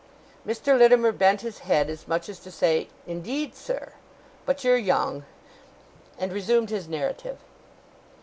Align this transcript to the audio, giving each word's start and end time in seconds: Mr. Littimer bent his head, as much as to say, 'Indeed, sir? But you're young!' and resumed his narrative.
Mr. 0.47 0.75
Littimer 0.75 1.11
bent 1.11 1.41
his 1.41 1.59
head, 1.59 1.87
as 1.87 2.07
much 2.07 2.27
as 2.27 2.39
to 2.39 2.49
say, 2.49 2.87
'Indeed, 3.05 3.55
sir? 3.55 3.93
But 4.47 4.63
you're 4.63 4.75
young!' 4.75 5.25
and 6.17 6.33
resumed 6.33 6.71
his 6.71 6.87
narrative. 6.89 7.37